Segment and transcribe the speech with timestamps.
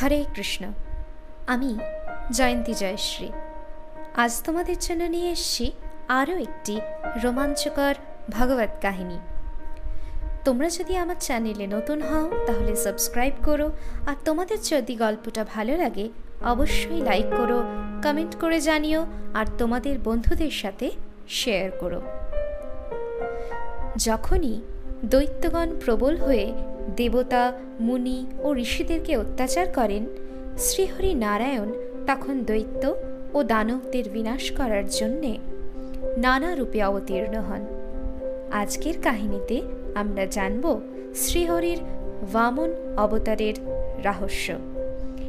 [0.00, 0.64] হরে কৃষ্ণ,
[1.46, 1.78] আমি
[2.32, 3.28] জয়ন্তী জয়শ্রী।
[4.16, 5.72] আজ তোমাদের জন্য নিয়ে এসছি
[6.08, 6.80] আরও একটি
[7.22, 7.94] রোমাঞ্চকর
[8.30, 9.18] ভগবত কাহিনী।
[10.44, 13.72] তোমরা যদি আমার চ্যানেলে নতুন হও, তাহলে সাবস্ক্রাইব করো,
[14.06, 16.08] আর তোমাদের যদি গল্পটা ভালো লাগে,
[16.44, 17.58] অবশ্যই লাইক করো,
[18.02, 20.90] কমেন্ট করে জানিও, আর তোমাদের বন্ধুদের সাথে
[21.28, 22.00] শেয়ার করো।
[23.96, 24.60] যখনই
[25.04, 26.46] দৈত্যগণ প্রবল হয়ে
[26.96, 30.06] দেবতা, মুনি ও ঋষিদেরকে অত্যাচার করেন।
[30.58, 31.72] শ্রীহরি নারায়ণ
[32.06, 32.94] তখন দৈত্য
[33.34, 35.38] ও দানবদের বিনাশ করার জন্যে
[36.18, 37.66] নানা রূপে অবতীর্ণ হন।
[38.52, 39.62] আজকের কাহিনীতে
[39.94, 40.80] আমরা জানব
[41.14, 41.78] শ্রীহরির
[42.32, 43.54] বামন অবতারের
[44.04, 44.52] রহস্য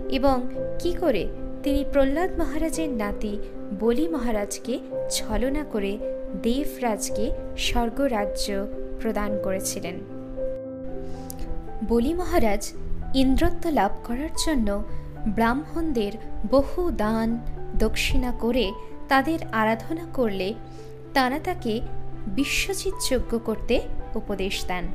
[0.09, 0.41] এবং
[0.79, 1.27] কি করে
[1.63, 3.39] তিনি প্রহ্লাদ মহারাজের নাতি
[3.79, 4.79] বলি মহারাজকে
[5.11, 5.97] ছলনা করে
[6.43, 8.67] দেবরাজকে স্বর্গরাজ্য
[9.01, 10.14] প্রদান করেছিলেন।
[11.87, 12.63] বলি মহারাজ,
[13.13, 14.69] ইন্দ্রত্ব লাভ করার জন্য
[15.27, 16.13] ব্রাহ্মণদের
[16.51, 17.29] বহু দান,
[17.79, 18.65] দক্ষিণা করে
[19.07, 20.49] তাদের আরাধনা করলে
[21.13, 21.73] তারা তাকে
[22.27, 23.75] বিশ্বজিৎ যজ্ঞ করতে
[24.15, 24.85] উপদেশ দেন।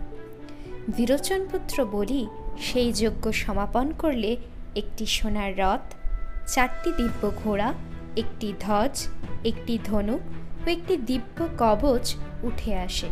[0.97, 2.27] বিরোচনপুত্র বলি
[2.59, 4.31] সেই যজ্ঞ সমাপন করলে
[4.77, 5.85] একটি সোনার রথ,
[6.47, 7.69] চারটি দিব্য ঘোড়া,
[8.17, 8.95] একটি ধ্বজ,
[9.45, 10.23] একটি ধনুক
[10.65, 12.05] ও একটি দিব্য কবচ
[12.43, 13.09] উঠে আসে।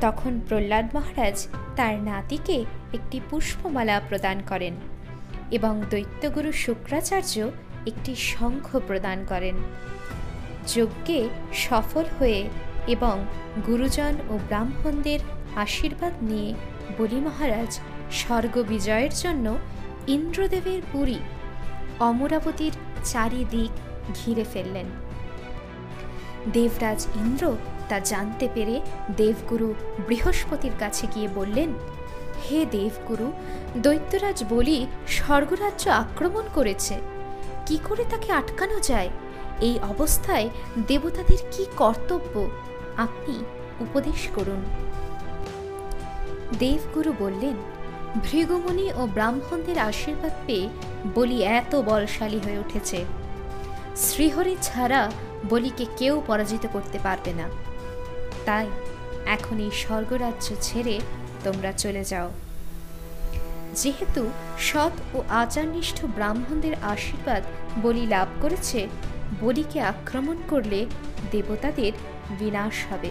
[0.00, 4.74] তখন প্রহ্লাদ মহারাজ তার নাতিকে একটি পুষ্পমালা প্রদান করেন
[5.50, 7.50] এবং দৈত্যগুরু শুক্রাচার্য
[7.86, 9.54] একটি শঙ্খ প্রদান করেন।
[10.66, 12.48] যজ্ঞে সফল হয়ে
[12.86, 13.24] এবং
[13.66, 15.20] গুরুজন ও ব্রাহ্মণদের
[15.56, 16.54] আশীর্বাদ নিয়ে
[16.98, 17.80] বলি মহারাজ
[18.12, 19.58] স্বর্গ বিজয়ের জন্য
[20.06, 21.18] ইন্দ্রদেবের পুরী
[22.00, 22.72] অমরাবতীর
[23.04, 23.70] চারিদিক
[24.14, 24.86] ঘিরে ফেললেন।
[26.52, 27.56] দেবরাজ ইন্দ্র
[27.88, 28.80] তা জানতে পেরে
[29.16, 29.74] দেবগুরু
[30.08, 31.70] বৃহস্পতির কাছে গিয়ে বললেন,
[32.44, 33.32] হে দেবগুরু,
[33.76, 37.00] দৈত্যরাজ বলি স্বর্গরাজ্য আক্রমণ করেছে।
[37.66, 39.10] কি করে তাকে আটকানো যায়?
[39.60, 40.48] এই অবস্থায়
[40.86, 42.48] দেবতাদের কি কর্তব্য?
[42.96, 43.44] আপনি
[43.80, 44.64] উপদেশ করুন।
[46.58, 47.56] দেবগুরু বললেন
[48.22, 50.68] ভৃগুমুনি ও ব্রাহ্মণদের আশীর্বাদ পেয়ে
[51.14, 53.04] বলি এত বলশালী হয়ে উঠেছে।
[53.96, 55.10] শ্রীহরি ছাড়া
[55.50, 57.48] বলিকে কেউ পরাজিত করতে পারবে না।
[58.48, 58.66] তাই
[59.26, 60.94] এখন এই স্বর্গরাজ্য ছেড়ে
[61.44, 62.28] তোমরা চলে যাও।
[63.80, 64.22] যেহেতু
[64.68, 67.42] সৎ ও আচারনিষ্ঠ ব্রাহ্মণদের আশীর্বাদ
[67.82, 68.80] বলি লাভ করেছে,
[69.40, 70.80] বলিকে আক্রমণ করলে
[71.32, 71.92] দেবতাদের
[72.38, 73.10] বিনাশ হবে।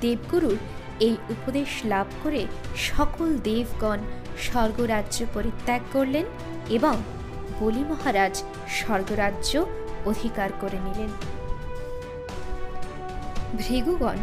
[0.00, 0.58] দেবগুরুর
[1.06, 2.42] এই উপদেশ লাভ করে
[2.88, 4.00] সকল দেবগণ
[4.46, 6.26] স্বর্গরাজ্য পরিত্যাগ করলেন
[6.76, 6.94] এবং
[7.60, 8.34] বলি মহারাজ
[8.78, 9.52] স্বর্গরাজ্য
[10.10, 11.12] অধিকার করে নিলেন।
[13.58, 14.16] ভৃগুগণ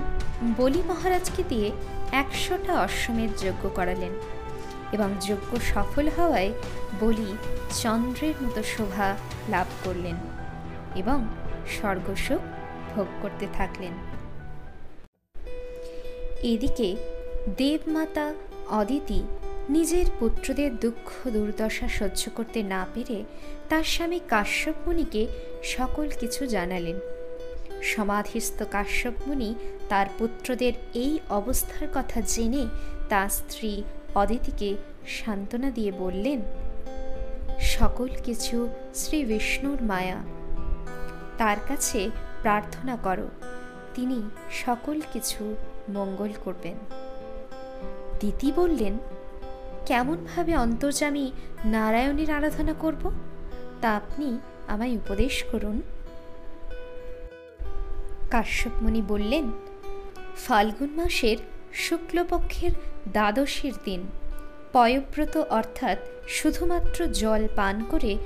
[0.58, 1.72] বলি মহারাজকে দিয়ে
[2.12, 4.12] একশোটা অশ্বমেধ যজ্ঞ করালেন
[4.92, 6.54] এবং যজ্ঞ সফল হওয়ায়
[7.00, 7.38] বলি
[7.74, 9.18] চন্দ্রের মতো শোভা
[9.50, 10.16] লাভ করলেন
[10.96, 11.26] এবং
[11.68, 12.42] স্বর্গসুখ
[12.96, 13.92] ভোগ করতে থাকলেন।
[16.44, 16.96] এদিকে
[17.58, 18.34] দেবমাতা
[18.70, 19.24] অদিতি
[19.70, 23.24] নিজের পুত্রদের দুঃখ দুর্দশা সহ্য করতে না পেরে
[23.70, 25.28] তার স্বামী কাশ্যপ মুনিকে
[25.64, 27.19] সকল কিছু জানালেন।
[27.82, 29.56] সমাধিস্থ কাশ্যপ মুনি
[29.90, 32.66] তার পুত্রদের এই অবস্থার কথা জেনে
[33.10, 33.84] তার স্ত্রী
[34.16, 34.76] অদিতিকে
[35.08, 36.42] সান্ত্বনা দিয়ে বললেন,
[37.60, 40.16] সকল কিছু শ্রী বিষ্ণুর মায়া।
[41.38, 42.10] তার কাছে
[42.42, 43.28] প্রার্থনা করো,
[43.96, 45.56] তিনি সকল কিছু
[45.90, 46.74] মঙ্গল করবেন।
[48.20, 48.98] দিতি বললেন,
[49.86, 51.32] কেমনভাবে অন্তর্জামী
[51.66, 53.12] নারায়ণের আরাধনা করব?
[53.82, 55.82] তা আপনি আমায় উপদেশ করুন।
[58.32, 59.52] কাশ্যপমণি বললেন,
[60.48, 61.38] ফাল্গুন মাসের
[61.74, 62.72] শুক্লপক্ষের
[63.12, 64.02] দ্বাদশীর দিন।
[64.74, 65.98] পয়ব্রত অর্থাৎ
[66.28, 68.18] শুধুমাত্র জল পান করে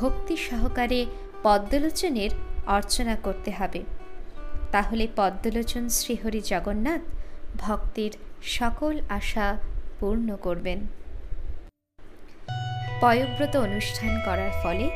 [0.00, 1.06] ভক্তি সহকারে
[1.42, 2.30] পদ্মলোচনের
[2.66, 3.82] অর্চনা করতে হবে।
[4.72, 7.00] তাহলে পদ্মলোচন শ্রীহরি জগন্নাথ
[7.58, 9.58] ভক্তির সকল আশা
[10.00, 10.78] পূর্ণ করবেন।
[13.00, 14.86] পয়ব্রত অনুষ্ঠান করার ফলে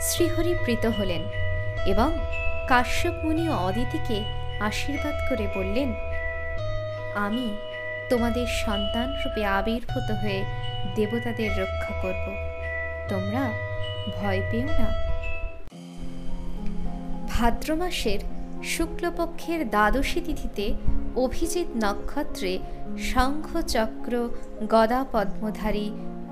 [0.00, 1.22] শ্রীহরি প্রীত হলেন
[1.86, 2.10] এবং
[2.70, 4.24] কাশ্যপ মুনি অদিতিকে
[4.60, 5.92] আশীর্বাদ করে বললেন,
[7.14, 7.46] আমি
[8.10, 10.44] তোমাদের সন্তান রূপে আবির্ভূত হয়ে
[10.94, 12.26] দেবতাদের রক্ষা করব।
[13.08, 13.44] তোমরা
[14.16, 14.88] ভয় পেও না।
[17.28, 18.20] ভাদ্র মাসের
[18.64, 20.66] শুক্লপক্ষের দ্বাদশী তিথিতে
[21.16, 22.58] অভিজিৎ নক্ষত্রে
[22.98, 24.28] শঙ্খচক্র
[24.68, 25.86] গদা পদ্মধারী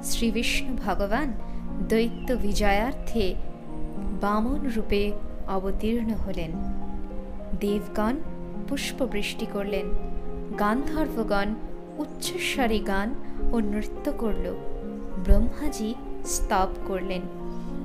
[0.04, 1.28] শ্রীবিষ্ণু ভগবান
[1.88, 3.34] দৈত্য বিজয়ার্থে
[4.20, 5.12] বামন রূপে
[5.48, 6.50] অবতীর্ণ হলেন।
[7.60, 8.16] দেবগণ
[8.68, 9.86] পুষ্পবৃষ্টি করলেন।
[10.58, 11.54] গান্ধর্বগণ
[11.98, 13.14] উচ্চস্বরে গান
[13.52, 14.56] ও নৃত্য করল।
[15.24, 17.22] ব্রহ্মাজি স্তব করলেন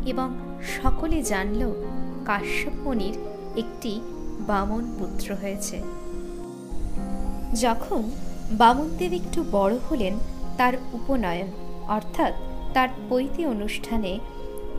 [0.06, 1.72] এবং সকলে জানল
[2.26, 2.88] কাশ্যপ
[3.58, 4.02] একটি
[4.40, 5.82] বামন পুত্র হয়েছে।
[7.62, 8.04] যখন
[8.52, 10.20] বামনদেব একটু বড় হলেন,
[10.58, 11.48] তার উপনয়ন
[11.88, 12.34] অর্থাৎ
[12.74, 14.20] তার পৈতি অনুষ্ঠানে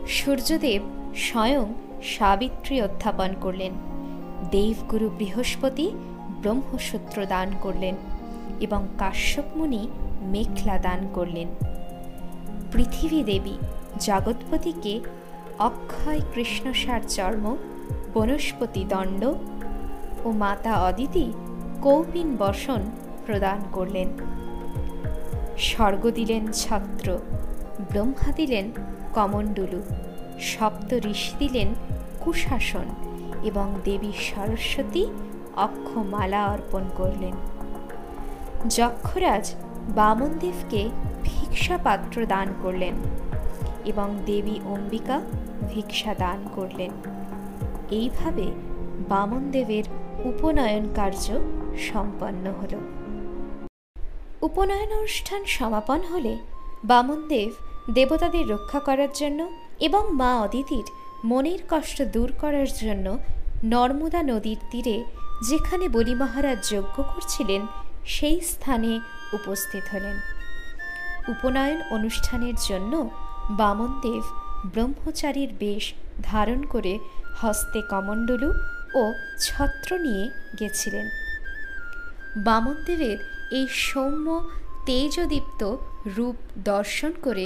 [0.07, 0.81] সূর্যদেব
[1.15, 1.73] স্বয়ং
[2.05, 3.73] সাবিত্রী অধ্যাপন করলেন।
[4.51, 5.87] দেবগুরু বৃহস্পতি
[6.41, 7.95] ব্রহ্মসূত্র দান করলেন
[8.59, 9.87] এবং কাশ্যপ মুনি
[10.21, 11.47] মেখলা দান করলেন।
[12.71, 13.55] পৃথিবী দেবী
[13.99, 14.93] জগৎপতিকে
[15.59, 17.45] অক্ষয় কৃষ্ণসার চর্ম,
[18.13, 19.23] বনস্পতি দণ্ড
[20.25, 21.25] ও মাতা অদিতি
[21.81, 22.81] কৌপিন বসন
[23.25, 24.09] প্রদান করলেন।
[25.57, 27.07] স্বর্গ দিলেন ছত্র,
[27.91, 28.65] ব্রহ্মা দিলেন
[29.13, 29.81] কমণ্ডলু
[30.39, 31.69] সপ্ত ঋষি দিলেন
[32.25, 32.87] কুশাসন
[33.43, 35.03] এবং দেবী সরস্বতী
[35.55, 37.35] অক্ষমালা অর্পণ করলেন।
[38.69, 39.45] যক্ষরাজ
[39.89, 40.89] বামনদেবকে
[41.23, 42.95] ভিক্ষা পাত্র দান করলেন
[43.85, 45.21] এবং দেবী অম্বিকা
[45.69, 46.91] ভিক্ষা দান করলেন।
[47.89, 48.47] এইভাবে
[49.09, 49.83] বামনদেবের
[50.25, 51.25] উপনয়ন কার্য
[51.91, 52.73] সম্পন্ন হল।
[54.41, 56.37] উপনয়ন অনুষ্ঠান সমাপন হলে
[56.83, 57.51] বামনদেব
[57.93, 59.39] দেবতাদের রক্ষা করার জন্য
[59.79, 60.87] এবং মা অদিতির
[61.25, 63.17] মনের কষ্ট দূর করার জন্য
[63.63, 64.97] নর্মদা নদীর তীরে
[65.49, 67.61] যেখানে বলি মহারাজ যজ্ঞ করছিলেন,
[68.05, 68.91] সেই স্থানে
[69.33, 70.17] উপস্থিত হলেন।
[71.27, 73.09] উপনয়ন অনুষ্ঠানের জন্য
[73.49, 74.23] বামনদেব
[74.65, 75.93] ব্রহ্মচারীর বেশ
[76.23, 76.99] ধারণ করে
[77.41, 78.49] হস্তে কমণ্ডলু
[78.95, 79.03] ও
[79.39, 80.25] ছত্র নিয়ে
[80.59, 81.05] গেছিলেন।
[82.37, 83.17] বামনদেবের
[83.51, 84.27] এই সৌম্য
[84.85, 85.61] তেজদীপ্ত
[86.17, 86.35] রূপ
[86.65, 87.45] দর্শন করে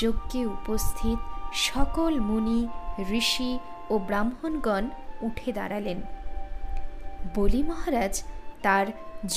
[0.00, 1.18] যজ্ঞে উপস্থিত
[1.54, 2.60] সকল মুনি
[3.02, 3.58] ঋষি
[3.90, 4.84] ও ব্রাহ্মণগণ
[5.20, 6.00] উঠে দাঁড়ালেন।
[7.34, 8.22] বলি মহারাজ
[8.62, 8.86] তার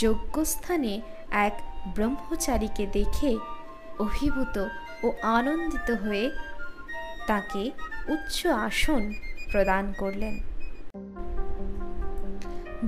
[0.02, 1.02] যজ্ঞস্থানে
[1.32, 1.54] এক
[1.96, 3.38] ব্রহ্মচারীকে দেখে
[4.00, 4.68] অভিভূত
[5.04, 6.32] ও আনন্দিত হয়ে
[7.28, 7.72] তাকে
[8.08, 9.14] উচ্চ আসন
[9.52, 10.40] প্রদান করলেন।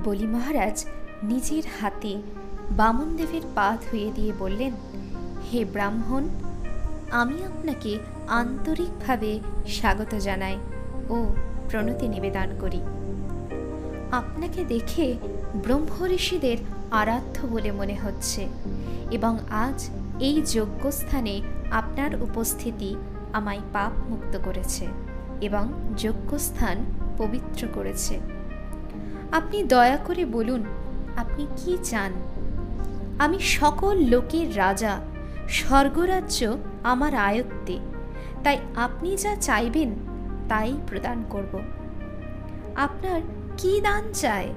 [0.04, 0.86] বলি মহারাজ
[1.22, 2.22] নিজের হাতে
[2.70, 4.72] বামনদেবের পা ধুয়ে দিয়ে বললেন,
[5.52, 6.28] হে ব্রাহ্মণ,
[7.10, 7.98] আমি আপনাকে
[8.28, 10.58] আন্তরিকভাবে স্বাগত জানাই
[11.08, 11.26] ও
[11.70, 12.80] প্রণতি নিবেদন করি।
[14.12, 15.14] আপনাকে দেখে
[15.54, 16.56] ব্রহ্ম ঋষিদের
[16.90, 18.48] আরাধ্য বলে মনে হচ্ছে
[19.10, 19.88] এবং আজ
[20.20, 22.96] এই যজ্ঞস্থানে আপনার উপস্থিতি
[23.32, 24.86] আমায় পাপ মুক্ত করেছে
[25.40, 26.84] এবং যজ্ঞস্থান
[27.18, 28.20] পবিত্র করেছে।
[29.32, 30.64] আপনি দয়া করে বলুন,
[31.16, 32.12] আপনি কি চান?
[33.18, 35.00] আমি সকল লোকের রাজা,
[35.48, 37.78] স্বর্গরাজ্য আমার আয়ত্তে
[38.44, 39.94] তাই আপনি যা চাইবেন
[40.48, 41.60] তাই প্রদান করব।
[42.76, 43.20] আপনার
[43.58, 44.50] কি দান চায়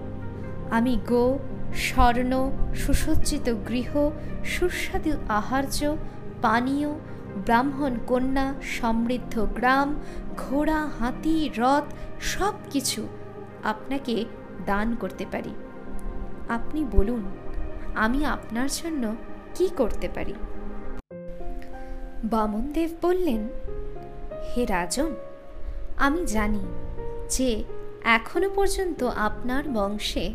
[0.71, 1.39] আমি গো,
[1.73, 4.09] স্বর্ণ, সুসজ্জিত গৃহ,
[4.45, 5.95] সুস্বাদু আহার্য,
[6.41, 6.89] পানীয়,
[7.45, 9.95] ব্রাহ্মণ কন্যা, সমৃদ্ধ গ্রাম,
[10.37, 11.83] ঘোড়া, হাতি, রথ
[12.21, 13.07] সব কিছু
[13.63, 14.25] আপনাকে
[14.65, 15.53] দান করতে পারি।
[16.49, 17.23] আপনি বলুন,
[17.95, 19.15] আমি আপনার জন্য
[19.55, 20.33] কি করতে পারি?
[22.23, 23.47] বামনদেব বললেন
[24.49, 25.11] হে রাজন,
[25.97, 26.63] আমি জানি
[27.29, 27.63] যে
[28.03, 30.25] এখনও পর্যন্ত আপনার বংশে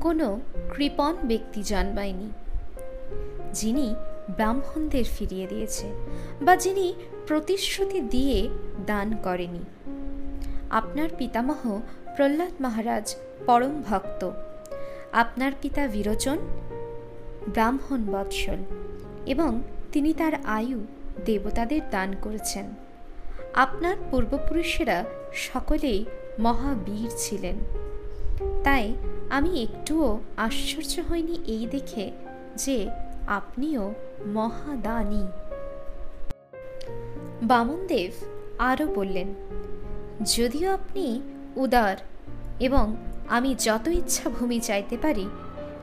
[0.00, 0.40] কোনো
[0.74, 2.28] কৃপণ ব্যক্তি জন্মায়নি,
[3.54, 3.94] যিনি
[4.36, 5.86] ব্রাহ্মণদের ফিরিয়ে দিয়েছে
[6.42, 6.94] বা যিনি
[7.26, 8.38] প্রতিশ্রুতি দিয়ে
[8.86, 9.62] দান করেনি।
[10.70, 11.62] আপনার পিতামহ
[12.16, 13.06] প্রহ্লাদ মহারাজ
[13.46, 14.30] পরম ভক্ত।
[15.12, 16.38] আপনার পিতা বিরোচন,
[17.48, 18.60] ব্রাহ্মণ বৎসল
[19.26, 19.50] এবং
[19.92, 20.80] তিনি তার আয়ু
[21.24, 22.87] দেবতাদের দান করেছেন।
[23.54, 26.04] আপনার পূর্বপুরুষেরা সকলেই
[26.38, 27.56] মহাবীর ছিলেন।
[28.64, 28.94] তাই
[29.30, 32.10] আমি একটুও আশ্চর্য হইনি এই দেখে
[32.56, 32.90] যে
[33.26, 33.94] আপনিও
[34.26, 35.26] মহাদানী।
[37.42, 38.12] বামনদেব
[38.58, 39.34] আরও বললেন,
[40.24, 41.20] যদিও আপনি
[41.56, 41.96] উদার
[42.60, 42.96] এবং
[43.28, 45.28] আমি যত ইচ্ছা ভূমি চাইতে পারি,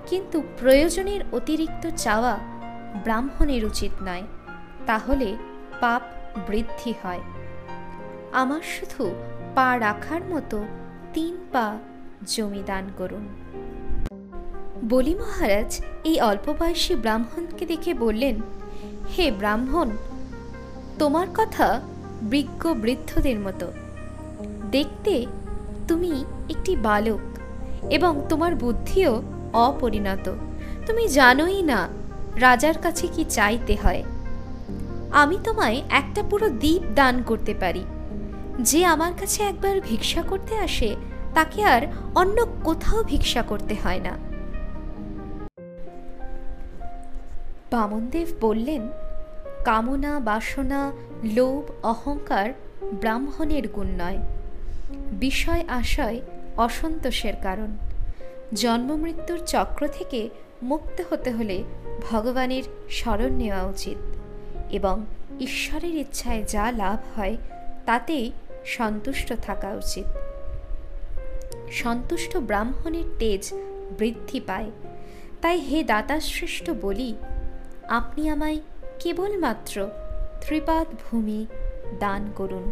[0.07, 2.39] কিন্তু প্রয়োজনের অতিরিক্ত চাওয়া
[3.03, 4.23] ব্রাহ্মণের উচিত নয়,
[4.85, 5.35] তাহলে
[5.79, 6.01] পাপ
[6.49, 7.19] বৃদ্ধি হয়।
[8.35, 9.11] আমার শুধু
[9.55, 10.65] পা রাখার মতো
[11.13, 11.77] তিন পা
[12.27, 13.27] জমি দান করুন।
[14.89, 18.35] বলি মহারাজ, এই অল্প বয়সী ব্রাহ্মণকে দেখে বললেন,
[19.17, 19.89] হে ব্রাহ্মণ,
[20.99, 21.81] তোমার কথা
[22.21, 23.71] বৃজ্ঞ বৃদ্ধদের মতো।
[24.71, 25.25] দেখতে
[25.87, 27.19] তুমি একটি বালক
[27.89, 29.23] এবং তোমার বুদ্ধিও
[29.53, 30.33] অপরিণত।
[30.85, 31.87] তুমি জানোই না
[32.35, 34.03] রাজার কাছে কি চাইতে হয়।
[35.11, 37.83] আমি তোমায় একটা পুরো দ্বীপ দান করতে পারি।
[38.59, 40.95] যে আমার কাছে একবার ভিক্ষা করতে আসে,
[41.33, 41.81] তাকে আর
[42.15, 44.17] অন্য কোথাও ভিক্ষা করতে হয় না।
[47.71, 48.89] বামনদেব বললেন,
[49.65, 50.91] কামনা, বাসনা,
[51.23, 52.53] লোভ, অহংকার
[52.93, 54.17] ব্রাহ্মণের গুণ নয়।
[55.11, 56.21] বিষয় আশয়
[56.57, 57.77] অসন্তোষের কারণ।
[58.53, 60.29] জন্মমৃত্যুর চক্র থেকে
[60.63, 61.63] মুক্ত হতে হলে
[62.11, 63.97] ভগবানের স্মরণ নেওয়া উচিত
[64.71, 65.05] এবং
[65.39, 67.37] ঈশ্বরের ইচ্ছায় যা লাভ হয়,
[67.85, 68.31] তাতেই
[68.65, 70.05] সন্তুষ্ট থাকা উচিত।
[71.71, 73.53] সন্তুষ্ট ব্রাহ্মণের তেজ
[73.97, 74.71] বৃদ্ধি পায়।
[75.41, 77.15] তাই হে দাতাশ্রেষ্ঠ বলি,
[77.89, 78.59] আপনি আমায়
[78.99, 79.89] কেবলমাত্র
[80.41, 81.45] ত্রিপাদ ভূমি
[81.99, 82.71] দান করুন।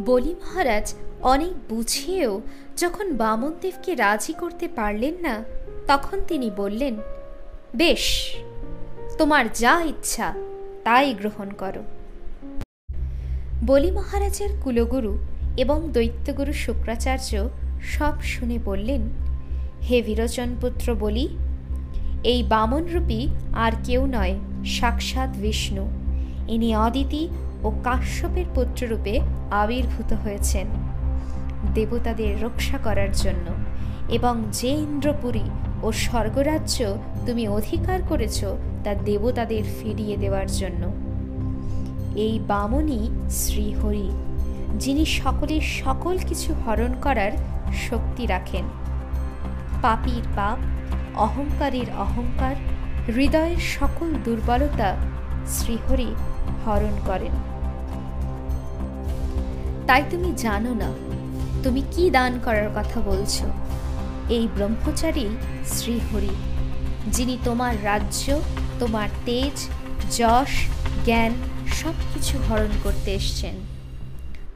[0.00, 2.40] বলি মহারাজ, অনেক বুঝিয়েও
[2.76, 5.44] যখন বামনদেবকে রাজি করতে পারলেন না,
[5.86, 6.96] তখন তিনি বললেন,
[7.76, 8.36] বেশ,
[9.18, 10.34] তোমার যা ইচ্ছা
[10.84, 11.97] তাই গ্রহণ করো।
[13.66, 15.18] বলি মহারাজের কুলগুরু
[15.56, 17.48] এবং দৈত্যগুরু শুক্রাচার্য
[17.82, 19.00] সব শুনে বললেন,
[19.82, 21.28] হে বিরোচনপুত্র বলি,
[22.24, 24.34] এই বামনরূপী আর কেউ নয়,
[24.64, 25.90] সাক্ষাৎ বিষ্ণু।
[26.48, 27.28] ইনি অদিতি
[27.62, 30.66] ও কাশ্যপের পুত্ররূপে আবির্ভূত হয়েছেন।
[31.74, 33.50] দেবতাদের রক্ষা করার জন্য
[34.08, 35.50] এবং যে ইন্দ্রপুরী
[35.82, 36.96] ও স্বর্গরাজ্য
[37.26, 38.44] তুমি অধিকার করেছ,
[38.84, 41.07] তা দেবতাদের ফিরিয়ে দেওয়ার জন্য।
[42.16, 44.10] এই বামনই শ্রীহরি,
[44.78, 47.32] যিনি সকলের সকল কিছু হরণ করার
[47.88, 48.64] শক্তি রাখেন।
[49.82, 50.58] পাপির পাপ,
[51.16, 52.56] অহংকারীর অহংকার,
[53.14, 54.96] হৃদয়ের সকল দুর্বলতা
[55.48, 56.14] শ্রীহরি
[56.66, 57.34] হরণ করেন।
[59.86, 60.90] তাই তুমি জানো না,
[61.62, 63.46] তুমি কি দান করার কথা বলছো?
[64.28, 65.26] এই ব্রহ্মচারী
[65.66, 66.34] শ্রীহরি,
[67.12, 68.40] যিনি তোমার রাজ্য,
[68.78, 69.68] তোমার তেজ,
[70.18, 70.52] যশ,
[71.04, 71.32] জ্ঞান
[71.72, 73.54] সব কিছু হরণ করতে এসছেন।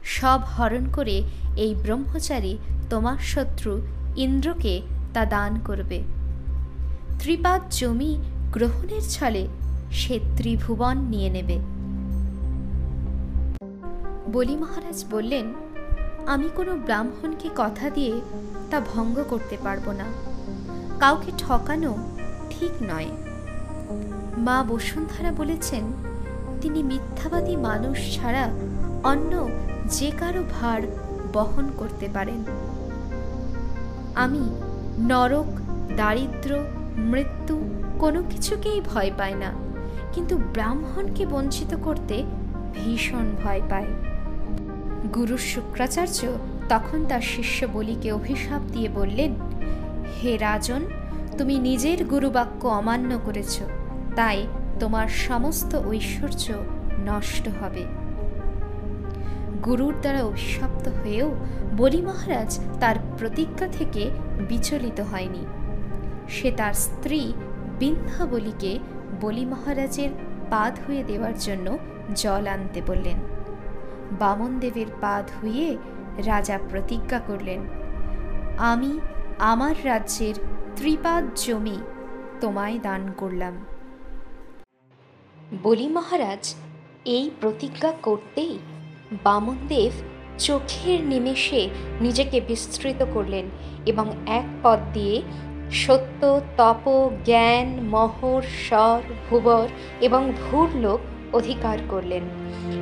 [0.03, 1.23] সব হরণ করে
[1.57, 2.57] এই ব্রহ্মচারী
[2.89, 3.81] তোমার শত্রু
[4.15, 4.81] ইন্দ্রকে
[5.13, 6.03] তা দান করবে।
[7.19, 8.17] ত্রিপাদ জমি
[8.51, 9.47] গ্রহণের ছলে
[9.91, 11.59] সে ত্রিভুবন নিয়ে নেবে।
[14.31, 15.53] বলি মহারাজ বললেন,
[16.27, 18.21] আমি কোনো ব্রাহ্মণকে কথা দিয়ে
[18.71, 20.05] তা ভঙ্গ করতে পারব না।
[20.99, 22.09] কাউকে ঠকানো
[22.49, 23.09] ঠিক নয়।
[24.37, 25.83] মা বসুন্ধরা বলেছেন
[26.63, 28.45] তিনি মিথ্যাবাদী মানুষ ছাড়া
[29.11, 29.31] অন্য
[29.95, 30.81] যে কারও ভার
[31.33, 32.41] বহন করতে পারেন।
[34.23, 34.43] আমি
[35.11, 35.49] নরক,
[35.99, 36.51] দারিদ্র,
[37.11, 37.55] মৃত্যু
[37.99, 39.49] কোনো কিছুকেই ভয় পাই না,
[40.13, 42.15] কিন্তু ব্রাহ্মণকে বঞ্চিত করতে
[42.73, 43.89] ভীষণ ভয় পায়
[45.15, 46.19] গুরু শুক্রাচার্য
[46.69, 49.31] তখন তার শিষ্য বলিকে অভিশাপ দিয়ে বললেন,
[50.17, 50.81] হে রাজন,
[51.37, 53.55] তুমি নিজের গুরুবাক্য অমান্য করেছ,
[54.15, 54.39] তাই
[54.79, 56.45] তোমার সমস্ত ঐশ্বর্য
[57.05, 57.85] নষ্ট হবে।
[59.63, 61.29] গুরুর দ্বারা অভিশপ্ত হয়েও
[61.77, 64.03] বলি মহারাজ তার প্রতিজ্ঞা থেকে
[64.49, 65.43] বিচলিত হয়নি।
[66.29, 67.33] সে তার স্ত্রী
[67.79, 68.79] বিন্ধ্যাবলীকে
[69.21, 70.11] বলি মহারাজের
[70.49, 71.77] পা ধুয়ে দেওয়ার জন্য
[72.15, 73.17] জল আনতে বললেন।
[74.19, 75.77] বামনদেবের পা ধুয়ে
[76.25, 77.61] রাজা প্রতিজ্ঞা করলেন,
[78.57, 78.99] আমি
[79.39, 80.35] আমার রাজ্যের
[80.75, 81.77] ত্রিপাদ জমি
[82.41, 83.53] তোমায় দান করলাম।
[85.61, 86.55] বলি মহারাজ,
[87.05, 88.57] এই প্রতিজ্ঞা করতেই
[89.23, 89.91] বামনদেব
[90.39, 91.69] চোখের নিমেষে
[92.01, 93.45] নিজেকে বিস্তৃত করলেন
[93.85, 95.21] এবং এক পদ দিয়ে
[95.71, 96.83] সত্য, তপ,
[97.25, 99.67] জ্ঞান, মহর, স্বর, ভুবর
[100.01, 100.99] এবং ভূর লোক
[101.33, 102.23] অধিকার করলেন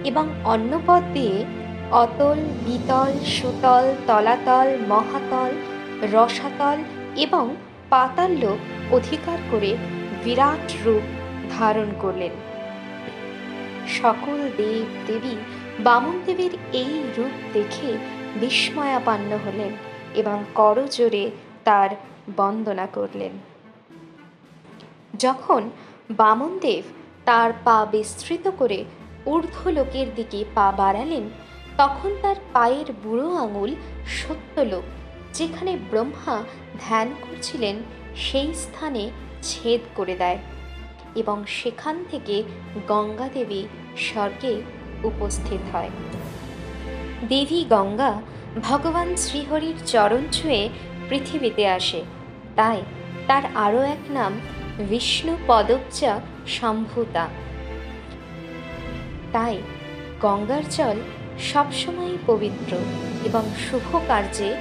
[0.03, 1.45] এবং অন্য পদ দিয়ে
[1.91, 5.51] অতল, বিতল, সুতল, তলাতল, মহাতল,
[6.13, 6.83] রসাতল
[7.15, 7.55] এবং
[7.89, 8.59] পাতাল লোক
[8.93, 9.77] অধিকার করে
[10.23, 11.03] বিরাট রূপ
[11.57, 12.50] ধারণ করলেন।
[13.91, 15.35] সকল দেব দেবী
[15.79, 17.97] বামন বামনদেবের এই রূপ দেখে
[18.35, 19.71] বিস্ময়াপান্ন হলেন
[20.15, 21.31] এবং করজোরে
[21.63, 21.89] তার
[22.35, 23.31] বন্দনা করলেন।
[25.19, 25.69] যখন
[26.11, 26.83] বামনদেব
[27.25, 28.85] তার পা বিস্তৃত করে
[29.25, 31.29] ঊর্ধ্বলোকের দিকে পা বাড়ালেন,
[31.77, 33.75] তখন তার পায়ের বুড়ো আঙুল
[34.07, 34.83] সত্যলোক,
[35.33, 36.43] যেখানে ব্রহ্মা
[36.79, 37.75] ধ্যান করছিলেন,
[38.15, 39.09] সেই স্থানে
[39.43, 40.37] ছেদ করে দেয়।
[41.15, 42.43] এবং সেখান থেকে
[42.87, 43.63] গঙ্গা দেবী
[43.97, 44.61] স্বর্গে
[45.03, 45.89] উপস্থিত হয়।
[47.29, 48.21] দেবী গঙ্গা
[48.63, 50.69] ভগবান শ্রীহরির চরণ ছুঁয়ে
[51.09, 52.03] পৃথিবীতে আসে।
[52.55, 52.81] তাই
[53.27, 54.39] তার আরও এক নাম
[54.79, 57.27] বিষ্ণু পদবচা সম্ভূতা।
[59.31, 59.57] তাই
[60.21, 60.95] গঙ্গার জল
[61.39, 62.77] সবসময়ই পবিত্র
[63.23, 64.55] এবং শুভ কার্যে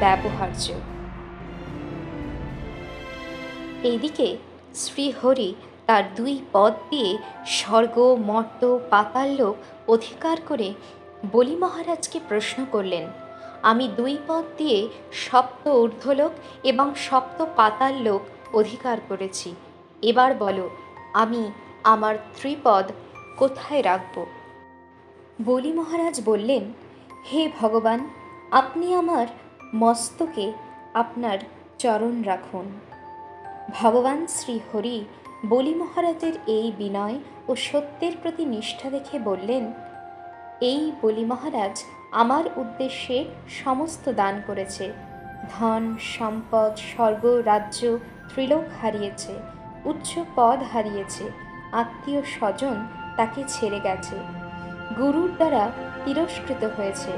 [0.00, 0.72] ব্যবহার্য।
[3.82, 4.36] এইদিকে
[4.74, 5.54] শ্রীহরি
[5.86, 7.10] তার দুই পদ দিয়ে
[7.46, 7.96] স্বর্গ,
[8.30, 9.56] মর্ত পাতাল লোক
[9.88, 10.68] অধিকার করে
[11.32, 13.04] বলি মহারাজকে প্রশ্ন করলেন,
[13.62, 14.78] আমি দুই পদ দিয়ে
[15.24, 16.32] সপ্ত ঊর্ধ্বলোক
[16.64, 18.22] এবং সপ্ত পাতাল লোক
[18.54, 19.54] অধিকার করেছি।
[20.02, 20.66] এবার বলো,
[21.12, 21.42] আমি
[21.84, 22.84] আমার ত্রিপদ
[23.36, 24.16] কোথায় রাখব?
[25.44, 26.72] বলি মহারাজ বললেন,
[27.28, 28.00] হে ভগবান,
[28.50, 29.26] আপনি আমার
[29.74, 30.52] মস্তকে
[30.94, 31.38] আপনার
[31.78, 32.66] চরণ রাখুন।
[33.80, 35.04] ভগবান শ্রী হরি
[35.50, 37.16] বলি মহারাজের এই বিনয়
[37.48, 39.64] ও সত্যের প্রতি নিষ্ঠা দেখে বললেন,
[40.60, 41.74] এই বলি মহারাজ
[42.12, 43.16] আমার উদ্দেশ্যে
[43.62, 44.86] সমস্ত দান করেছে।
[45.50, 45.82] ধন,
[46.16, 47.80] সম্পদ, স্বর্গ, রাজ্য,
[48.30, 49.32] ত্রিলোক হারিয়েছে,
[49.84, 51.24] উচ্চ পদ হারিয়েছে,
[51.72, 52.76] আত্মীয় স্বজন
[53.16, 54.16] তাকে ছেড়ে গেছে।
[54.98, 55.64] গুরুর দ্বারা
[56.04, 57.12] তিরস্কৃত হয়েছে,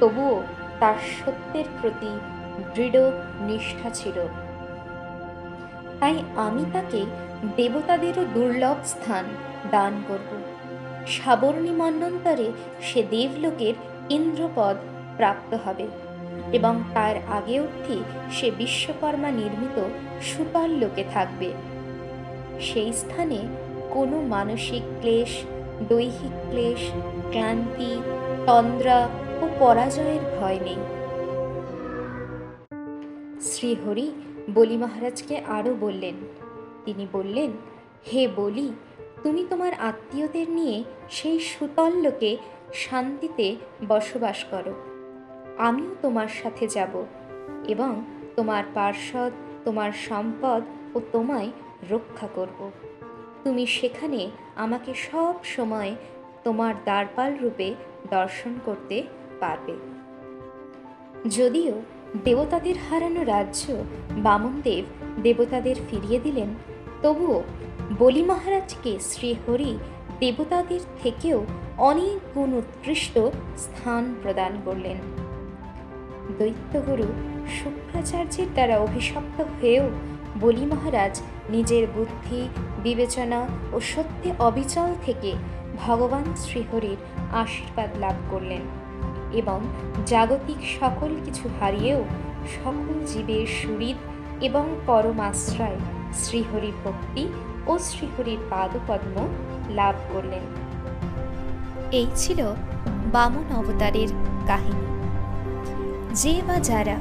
[0.00, 0.36] তবুও
[0.80, 2.12] তার সত্যের প্রতি
[2.74, 3.04] দৃঢ়
[3.48, 4.18] নিষ্ঠা ছিল।
[6.00, 7.00] তাই আমি তাকে
[7.56, 9.24] দেবতাদেরও দুর্লভ স্থান
[9.70, 10.30] দান করব।
[11.06, 12.52] সাবর্ণী মন্বন্তরে
[12.82, 13.74] সে দেবলোকের
[14.10, 14.76] ইন্দ্রপদ
[15.16, 15.86] প্রাপ্ত হবে
[16.52, 17.98] এবং তার আগে অবধি
[18.30, 19.78] সে বিশ্বকর্মা নির্মিত
[20.22, 21.48] সুতল লোকে থাকবে।
[22.60, 23.38] সেই স্থানে
[23.90, 25.32] কোনো মানসিক ক্লেশ,
[25.88, 26.82] দৈহিক ক্লেশ,
[27.30, 27.92] ক্লান্তি,
[28.46, 29.08] তন্দ্রা
[29.42, 30.80] ও পরাজয়ের ভয় নেই।
[33.40, 34.10] শ্রীহরি
[34.54, 36.14] বলি মহারাজকে আরও বললেন,
[36.84, 37.50] তিনি বললেন,
[38.06, 38.72] হে বলি,
[39.22, 42.36] তুমি তোমার আত্মীয়দের নিয়ে সেই সুতল লোকে
[42.74, 43.56] শান্তিতে
[43.88, 44.74] বসবাস করো।
[45.58, 47.04] আমিও তোমার সাথে যাব
[47.68, 48.04] এবং
[48.36, 49.32] তোমার পার্ষদ,
[49.64, 50.62] তোমার সম্পদ
[50.94, 51.50] ও তোমায়
[51.90, 52.70] রক্ষা করব।
[53.44, 55.94] তুমি সেখানে আমাকে সব সময়
[56.44, 57.74] তোমার দ্বারপাল রূপে
[58.10, 59.02] দর্শন করতে
[59.40, 59.74] পারবে।
[61.28, 61.82] যদিও
[62.16, 63.72] দেবতাদের হারানো রাজ্য
[64.16, 64.84] বামনদেব
[65.22, 66.54] দেবতাদের ফিরিয়ে দিলেন।
[67.02, 67.42] তবুও
[67.98, 69.78] বলি মহারাজকে শ্রীহরি
[70.20, 71.46] দেবতাদের থেকেও
[71.78, 73.18] অনেক গুণ উৎকৃষ্ট
[73.56, 74.96] স্থান প্রদান করলেন।
[76.38, 77.06] দৈত্যগুরু
[77.62, 79.90] শুক্রাচার্যের দ্বারা অভিশপ্ত হয়েও
[80.40, 82.48] বলি মহারাজ নিজের বুদ্ধি,
[82.82, 85.32] বিবেচনা ও সত্যে অবিচল থেকে
[85.76, 86.96] ভগবান শ্রীহরির
[87.32, 88.89] আশীর্বাদ লাভ করলেন।
[89.32, 89.60] এবং
[90.06, 92.04] জাগতিক সকল কিছু হারিয়েও
[92.46, 93.96] সকল জীবের সুরিদ
[94.40, 95.76] এবং পরমাশ্রয়
[96.14, 97.28] শ্রীহরির ভক্তি
[97.66, 99.28] ও শ্রীহরির পাদপদ্ম
[99.68, 100.42] লাভ করলেন।
[101.92, 102.54] এই ছিল
[103.12, 104.08] বামন অবতারের
[104.46, 104.86] কাহিনী।
[106.14, 106.96] যে বা যারা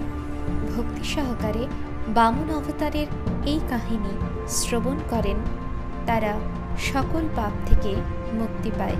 [0.78, 1.68] ভক্তি সহকারে
[2.08, 3.08] বামন অবতারের
[3.46, 5.36] এই কাহিনী শ্রবণ করেন,
[6.06, 6.40] তারা
[6.78, 7.96] সকল পাপ থেকে
[8.34, 8.96] মুক্তি পায়।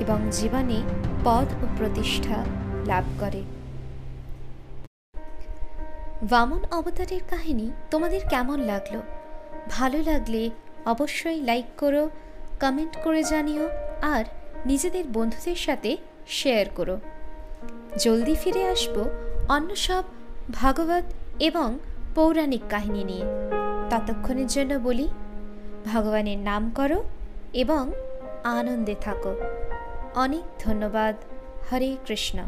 [0.00, 0.82] এবং জীবনে
[1.24, 2.44] পদ ও প্রতিষ্ঠা
[2.86, 3.42] লাভ করে।
[6.22, 9.00] বামন অবতারের কাহিনী তোমাদের কেমন লাগল?
[9.70, 10.50] ভালো লাগলে
[10.86, 12.10] অবশ্যই লাইক করো
[12.60, 13.68] কমেন্ট করে জানিও,
[14.02, 14.24] আর
[14.66, 15.96] নিজেদের বন্ধুদের সাথে
[16.28, 17.00] শেয়ার করো।
[17.98, 18.96] জলদি ফিরে আসব
[19.48, 20.04] অন্য সব
[20.52, 21.04] ভাগবত
[21.40, 21.78] এবং
[22.14, 23.26] পৌরাণিক কাহিনী নিয়ে।
[23.90, 25.08] ততক্ষণের জন্য বলি,
[25.92, 27.04] ভগবানের নাম করো
[27.54, 27.92] এবং
[28.44, 29.32] আনন্দে থাকো।
[30.16, 31.14] অনেক ধন্যবাদ।
[31.72, 32.38] হরে কৃষ্ণ।